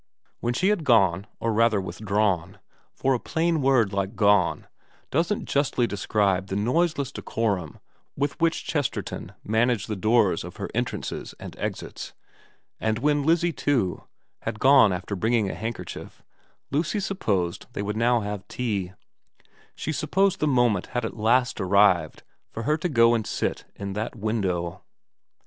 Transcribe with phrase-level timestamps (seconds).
[0.39, 2.57] When she had gone or rather withdrawn,
[2.91, 4.65] for a plain word like gone
[5.11, 7.77] doesn't justly describe the noiseless decorum
[8.15, 12.13] with which Chesterton managed the doors of her entrances and exits
[12.79, 14.05] and when Lizzie, too,
[14.41, 16.23] had gone after bringing a handkerchief,
[16.71, 18.93] Lucy supposed they would now have tea;
[19.75, 23.93] she supposed the moment had at last arrived for her to go and sit in
[23.93, 24.81] that window.